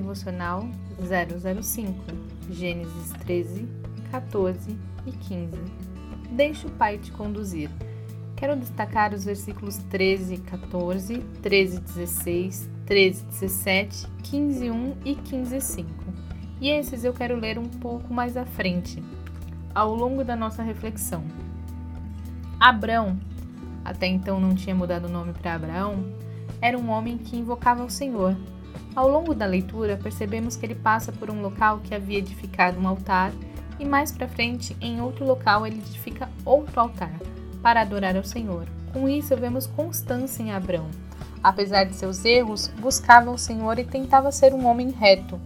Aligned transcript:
Devocional 0.00 0.66
005, 0.98 1.94
Gênesis 2.50 3.12
13, 3.20 3.68
14 4.10 4.76
e 5.06 5.12
15. 5.12 5.58
Deixe 6.30 6.66
o 6.66 6.70
Pai 6.70 6.96
te 6.96 7.12
conduzir. 7.12 7.70
Quero 8.34 8.56
destacar 8.56 9.12
os 9.12 9.24
versículos 9.24 9.76
13 9.90 10.34
e 10.34 10.38
14, 10.38 11.18
13 11.42 11.76
e 11.76 11.80
16, 11.80 12.70
13 12.86 13.22
e 13.22 13.26
17, 13.26 14.06
15 14.22 14.64
e 14.64 14.70
1 14.70 14.96
e 15.04 15.14
15 15.14 15.56
e 15.56 15.60
5. 15.60 15.88
E 16.60 16.70
esses 16.70 17.04
eu 17.04 17.12
quero 17.12 17.36
ler 17.36 17.58
um 17.58 17.68
pouco 17.68 18.12
mais 18.12 18.36
à 18.36 18.46
frente, 18.46 19.02
ao 19.74 19.94
longo 19.94 20.24
da 20.24 20.34
nossa 20.34 20.62
reflexão. 20.62 21.22
Abrão 22.58 23.18
até 23.84 24.06
então 24.06 24.40
não 24.40 24.54
tinha 24.54 24.74
mudado 24.74 25.06
o 25.06 25.10
nome 25.10 25.32
para 25.32 25.54
Abraão, 25.54 26.04
era 26.60 26.78
um 26.78 26.90
homem 26.90 27.18
que 27.18 27.36
invocava 27.36 27.84
o 27.84 27.90
Senhor. 27.90 28.36
Ao 28.94 29.08
longo 29.08 29.34
da 29.34 29.46
leitura, 29.46 29.96
percebemos 29.96 30.56
que 30.56 30.66
ele 30.66 30.74
passa 30.74 31.12
por 31.12 31.30
um 31.30 31.40
local 31.40 31.80
que 31.80 31.94
havia 31.94 32.18
edificado 32.18 32.80
um 32.80 32.88
altar 32.88 33.32
e 33.78 33.84
mais 33.84 34.12
para 34.12 34.28
frente, 34.28 34.76
em 34.80 35.00
outro 35.00 35.24
local, 35.24 35.66
ele 35.66 35.78
edifica 35.78 36.28
outro 36.44 36.78
altar 36.78 37.12
para 37.62 37.80
adorar 37.80 38.14
ao 38.16 38.24
Senhor. 38.24 38.66
Com 38.92 39.08
isso, 39.08 39.34
vemos 39.36 39.66
constância 39.66 40.42
em 40.42 40.52
Abraão. 40.52 40.90
Apesar 41.42 41.84
de 41.84 41.94
seus 41.94 42.24
erros, 42.24 42.68
buscava 42.78 43.30
o 43.30 43.38
Senhor 43.38 43.78
e 43.78 43.84
tentava 43.84 44.30
ser 44.30 44.52
um 44.52 44.66
homem 44.66 44.90
reto. 44.90 45.40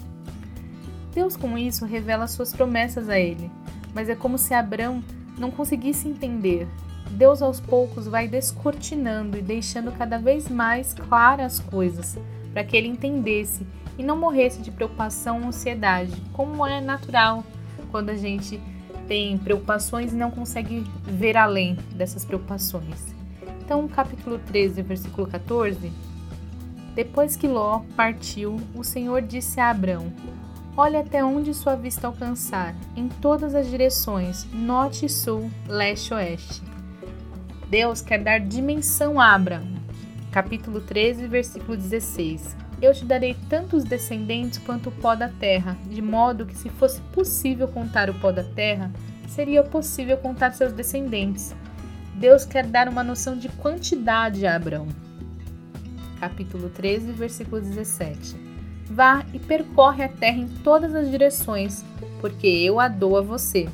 Deus, 1.13 1.37
com 1.37 1.57
isso, 1.57 1.85
revela 1.85 2.27
suas 2.27 2.53
promessas 2.53 3.09
a 3.09 3.19
ele, 3.19 3.49
mas 3.95 4.09
é 4.09 4.17
como 4.17 4.37
se 4.37 4.53
Abraão 4.53 5.01
não 5.39 5.53
conseguisse 5.53 6.09
entender, 6.09 6.67
Deus 7.11 7.41
aos 7.41 7.61
poucos 7.61 8.09
vai 8.09 8.27
descortinando 8.27 9.39
e 9.39 9.43
deixando 9.43 9.93
cada 9.93 10.19
vez 10.19 10.49
mais 10.49 10.93
claras 10.93 11.61
as 11.61 11.61
coisas, 11.61 12.19
para 12.55 12.65
que 12.65 12.77
ele 12.77 12.89
entendesse 12.89 13.67
e 13.99 14.03
não 14.03 14.17
morresse 14.17 14.63
de 14.63 14.71
preocupação 14.71 15.41
ou 15.41 15.49
ansiedade, 15.49 16.15
como 16.33 16.65
é 16.65 16.81
natural 16.81 17.45
quando 17.91 18.11
a 18.11 18.17
gente 18.17 18.61
tem 19.07 19.37
preocupações 19.37 20.13
e 20.13 20.17
não 20.17 20.31
consegue 20.31 20.85
ver 21.03 21.37
além 21.37 21.77
dessas 21.95 22.25
preocupações. 22.25 23.15
Então, 23.63 23.87
capítulo 23.89 24.39
13, 24.39 24.83
versículo 24.83 25.27
14. 25.27 25.93
Depois 26.95 27.35
que 27.35 27.49
Ló 27.49 27.83
partiu, 27.97 28.57
o 28.75 28.85
Senhor 28.85 29.21
disse 29.21 29.59
a 29.59 29.71
Abrão: 29.71 30.13
Olhe 30.77 30.97
até 30.97 31.25
onde 31.25 31.53
sua 31.53 31.75
vista 31.75 32.07
alcançar, 32.07 32.75
em 32.97 33.09
todas 33.09 33.55
as 33.55 33.69
direções, 33.69 34.47
norte 34.53 35.09
sul, 35.09 35.51
leste 35.67 36.15
oeste. 36.15 36.63
Deus 37.69 38.01
quer 38.01 38.23
dar 38.23 38.39
dimensão 38.39 39.21
a 39.21 39.35
Abraão. 39.35 39.74
Capítulo 40.35 40.81
13, 40.81 41.29
versículo 41.29 41.77
16. 41.77 42.57
Eu 42.83 42.93
te 42.93 43.05
darei 43.05 43.37
tantos 43.49 43.85
descendentes 43.85 44.59
quanto 44.59 44.89
o 44.89 44.93
pó 44.93 45.15
da 45.15 45.29
terra, 45.29 45.79
de 45.89 46.03
modo 46.03 46.45
que, 46.45 46.59
se 46.59 46.69
fosse 46.71 47.01
possível 47.13 47.69
contar 47.69 48.11
o 48.11 48.15
pó 48.15 48.33
da 48.33 48.43
terra, 48.43 48.91
seria 49.29 49.63
possível 49.63 50.17
contar 50.17 50.51
seus 50.51 50.73
descendentes. 50.73 51.55
Deus 52.17 52.45
quer 52.45 52.67
dar 52.67 52.89
uma 52.89 53.05
noção 53.05 53.39
de 53.39 53.49
quantidade 53.49 54.45
a 54.45 54.57
Abraão. 54.57 54.89
Capítulo 56.19 56.69
13, 56.69 57.13
versículo 57.13 57.63
17. 57.63 58.35
Vá 58.87 59.25
e 59.33 59.39
percorre 59.39 60.03
a 60.03 60.09
terra 60.09 60.39
em 60.39 60.49
todas 60.49 60.97
as 60.97 61.09
direções, 61.13 61.85
porque 62.21 62.49
eu 62.49 62.81
a 62.81 62.89
dou 62.89 63.17
a 63.17 63.23
você. 63.23 63.69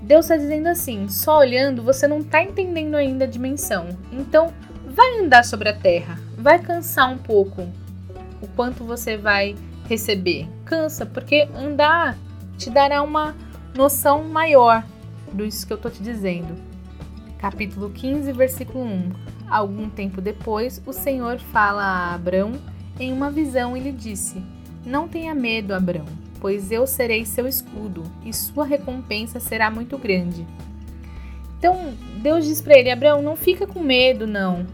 Deus 0.00 0.24
está 0.24 0.38
dizendo 0.38 0.68
assim: 0.68 1.10
só 1.10 1.40
olhando 1.40 1.82
você 1.82 2.08
não 2.08 2.20
está 2.20 2.42
entendendo 2.42 2.94
ainda 2.94 3.26
a 3.26 3.28
dimensão. 3.28 3.86
Então, 4.10 4.50
vai 5.00 5.18
andar 5.18 5.46
sobre 5.46 5.70
a 5.70 5.72
terra, 5.72 6.20
vai 6.36 6.58
cansar 6.58 7.10
um 7.10 7.16
pouco 7.16 7.66
o 8.42 8.46
quanto 8.48 8.84
você 8.84 9.16
vai 9.16 9.56
receber. 9.88 10.46
Cansa, 10.66 11.06
porque 11.06 11.48
andar 11.54 12.18
te 12.58 12.68
dará 12.68 13.02
uma 13.02 13.34
noção 13.74 14.24
maior 14.24 14.84
do 15.32 15.42
isso 15.42 15.66
que 15.66 15.72
eu 15.72 15.76
estou 15.76 15.90
te 15.90 16.02
dizendo. 16.02 16.54
Capítulo 17.38 17.88
15, 17.88 18.30
versículo 18.32 18.84
1. 18.84 19.12
Algum 19.48 19.88
tempo 19.88 20.20
depois, 20.20 20.82
o 20.84 20.92
Senhor 20.92 21.38
fala 21.38 21.82
a 21.82 22.14
Abrão 22.14 22.52
em 22.98 23.10
uma 23.10 23.30
visão 23.30 23.74
e 23.74 23.80
lhe 23.80 23.92
disse: 23.92 24.44
Não 24.84 25.08
tenha 25.08 25.34
medo, 25.34 25.72
Abrão 25.72 26.04
pois 26.40 26.72
eu 26.72 26.86
serei 26.86 27.26
seu 27.26 27.46
escudo, 27.46 28.02
e 28.24 28.32
sua 28.32 28.64
recompensa 28.64 29.38
será 29.38 29.70
muito 29.70 29.98
grande. 29.98 30.46
Então, 31.58 31.92
Deus 32.22 32.46
diz 32.46 32.62
para 32.62 32.78
ele: 32.78 32.90
Abraão, 32.90 33.20
não 33.20 33.36
fica 33.36 33.66
com 33.66 33.80
medo, 33.80 34.26
não. 34.26 34.66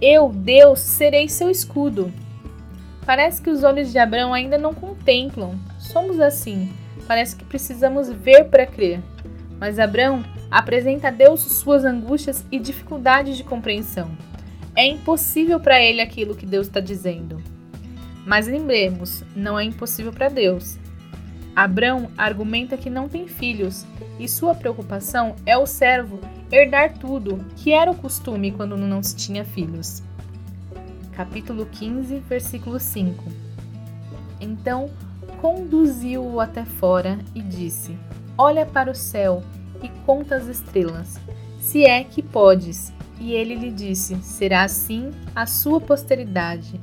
Eu, 0.00 0.30
Deus, 0.30 0.80
serei 0.80 1.28
seu 1.28 1.50
escudo. 1.50 2.10
Parece 3.04 3.42
que 3.42 3.50
os 3.50 3.62
olhos 3.62 3.92
de 3.92 3.98
Abraão 3.98 4.32
ainda 4.32 4.56
não 4.56 4.72
contemplam. 4.72 5.58
Somos 5.78 6.18
assim. 6.18 6.72
Parece 7.06 7.36
que 7.36 7.44
precisamos 7.44 8.08
ver 8.08 8.44
para 8.44 8.66
crer. 8.66 9.00
Mas 9.58 9.78
Abraão 9.78 10.24
apresenta 10.50 11.08
a 11.08 11.10
Deus 11.10 11.40
suas 11.40 11.84
angústias 11.84 12.44
e 12.50 12.58
dificuldades 12.58 13.36
de 13.36 13.44
compreensão. 13.44 14.10
É 14.74 14.86
impossível 14.86 15.60
para 15.60 15.82
ele 15.82 16.00
aquilo 16.00 16.34
que 16.34 16.46
Deus 16.46 16.66
está 16.66 16.80
dizendo. 16.80 17.42
Mas 18.24 18.46
lembremos, 18.46 19.22
não 19.36 19.58
é 19.58 19.64
impossível 19.64 20.12
para 20.12 20.28
Deus. 20.30 20.78
Abrão 21.54 22.10
argumenta 22.16 22.76
que 22.76 22.88
não 22.88 23.08
tem 23.08 23.26
filhos 23.26 23.84
e 24.18 24.26
sua 24.26 24.54
preocupação 24.54 25.34
é 25.44 25.58
o 25.58 25.66
servo 25.66 26.20
herdar 26.50 26.94
tudo, 26.94 27.44
que 27.56 27.72
era 27.72 27.90
o 27.90 27.96
costume 27.96 28.50
quando 28.50 28.76
não 28.76 29.02
se 29.02 29.14
tinha 29.14 29.44
filhos. 29.44 30.02
Capítulo 31.12 31.66
15, 31.66 32.18
versículo 32.20 32.80
5. 32.80 33.24
Então 34.40 34.90
conduziu-o 35.40 36.40
até 36.40 36.64
fora 36.64 37.18
e 37.34 37.42
disse: 37.42 37.96
Olha 38.36 38.66
para 38.66 38.90
o 38.90 38.94
céu 38.94 39.42
e 39.82 39.88
conta 40.04 40.36
as 40.36 40.46
estrelas, 40.46 41.20
se 41.60 41.84
é 41.84 42.02
que 42.02 42.22
podes. 42.22 42.92
E 43.20 43.32
ele 43.32 43.54
lhe 43.54 43.70
disse: 43.70 44.16
Será 44.22 44.62
assim 44.62 45.10
a 45.34 45.46
sua 45.46 45.80
posteridade. 45.80 46.80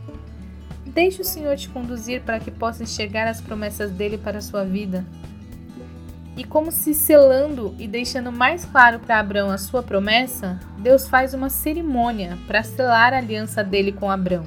Deixe 0.85 1.22
o 1.22 1.25
Senhor 1.25 1.57
te 1.57 1.67
conduzir 1.69 2.22
para 2.22 2.39
que 2.39 2.51
possa 2.51 2.84
enxergar 2.84 3.28
as 3.28 3.41
promessas 3.41 3.91
dele 3.91 4.17
para 4.17 4.38
a 4.38 4.41
sua 4.41 4.63
vida. 4.63 5.05
E 6.37 6.43
como 6.43 6.71
se 6.71 6.93
selando 6.93 7.73
e 7.79 7.87
deixando 7.87 8.31
mais 8.31 8.63
claro 8.63 8.99
para 8.99 9.19
Abraão 9.19 9.49
a 9.49 9.57
sua 9.57 9.81
promessa, 9.81 10.59
Deus 10.77 11.09
faz 11.09 11.33
uma 11.33 11.49
cerimônia 11.49 12.37
para 12.45 12.61
selar 12.61 13.11
a 13.11 13.17
aliança 13.17 13.63
dele 13.63 13.91
com 13.91 14.11
Abraão. 14.11 14.45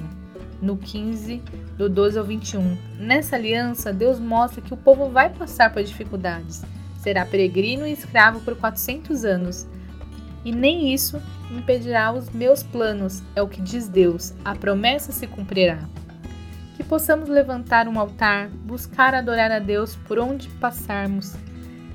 No 0.61 0.77
15, 0.77 1.43
do 1.77 1.89
12 1.89 2.17
ao 2.17 2.23
21. 2.23 2.77
Nessa 2.97 3.35
aliança, 3.35 3.91
Deus 3.91 4.21
mostra 4.21 4.61
que 4.61 4.73
o 4.73 4.77
povo 4.77 5.09
vai 5.09 5.31
passar 5.31 5.73
por 5.73 5.83
dificuldades. 5.83 6.63
Será 6.97 7.25
peregrino 7.25 7.85
e 7.85 7.91
escravo 7.91 8.39
por 8.39 8.55
400 8.55 9.25
anos. 9.25 9.67
E 10.45 10.51
nem 10.53 10.93
isso 10.93 11.21
impedirá 11.51 12.13
os 12.13 12.29
meus 12.29 12.63
planos, 12.63 13.21
é 13.35 13.41
o 13.41 13.49
que 13.49 13.61
diz 13.61 13.89
Deus. 13.89 14.33
A 14.45 14.55
promessa 14.55 15.11
se 15.11 15.27
cumprirá 15.27 15.79
que 16.81 16.87
possamos 16.87 17.29
levantar 17.29 17.87
um 17.87 17.99
altar, 17.99 18.49
buscar 18.49 19.13
adorar 19.13 19.51
a 19.51 19.59
Deus 19.59 19.95
por 20.07 20.17
onde 20.17 20.49
passarmos, 20.49 21.35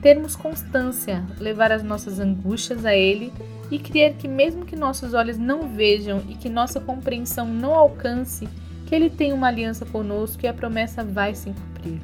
termos 0.06 0.36
constância, 0.36 1.24
levar 1.36 1.72
as 1.72 1.82
nossas 1.82 2.20
angústias 2.20 2.86
a 2.86 2.94
Ele 2.94 3.32
e 3.72 3.76
crer 3.76 4.14
que, 4.14 4.28
mesmo 4.28 4.64
que 4.64 4.76
nossos 4.76 5.14
olhos 5.14 5.36
não 5.36 5.68
vejam 5.68 6.22
e 6.28 6.36
que 6.36 6.48
nossa 6.48 6.78
compreensão 6.78 7.44
não 7.44 7.74
alcance, 7.74 8.48
que 8.86 8.94
Ele 8.94 9.10
tem 9.10 9.32
uma 9.32 9.48
aliança 9.48 9.84
conosco 9.84 10.46
e 10.46 10.46
a 10.46 10.54
promessa 10.54 11.02
vai 11.02 11.34
se 11.34 11.50
cumprir. 11.50 12.00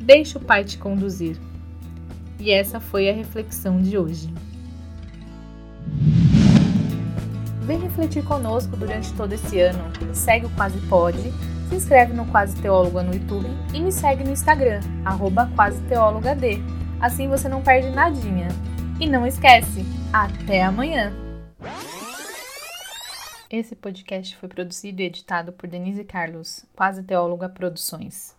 Deixe 0.00 0.36
o 0.36 0.40
Pai 0.40 0.64
te 0.64 0.76
conduzir. 0.76 1.38
E 2.38 2.50
essa 2.50 2.78
foi 2.78 3.08
a 3.08 3.14
reflexão 3.14 3.80
de 3.80 3.96
hoje. 3.96 4.28
Vem 7.62 7.80
refletir 7.80 8.22
conosco 8.22 8.76
durante 8.76 9.10
todo 9.14 9.32
esse 9.32 9.58
ano. 9.58 9.82
Segue 10.12 10.44
o 10.44 10.50
Quase 10.50 10.78
Pode 10.88 11.32
se 11.70 11.76
inscreve 11.76 12.12
no 12.12 12.26
Quase 12.26 12.54
Teóloga 12.60 13.02
no 13.02 13.14
YouTube 13.14 13.48
e 13.72 13.80
me 13.80 13.90
segue 13.90 14.22
no 14.22 14.30
Instagram, 14.30 14.80
arroba 15.06 15.50
Assim 17.02 17.26
você 17.26 17.48
não 17.48 17.60
perde 17.60 17.90
nadinha. 17.90 18.46
E 19.00 19.08
não 19.08 19.26
esquece, 19.26 19.84
até 20.12 20.62
amanhã! 20.62 21.12
Esse 23.50 23.74
podcast 23.74 24.36
foi 24.36 24.48
produzido 24.48 25.02
e 25.02 25.06
editado 25.06 25.52
por 25.52 25.68
Denise 25.68 26.04
Carlos, 26.04 26.64
Quase 26.76 27.02
Teóloga 27.02 27.48
Produções. 27.48 28.36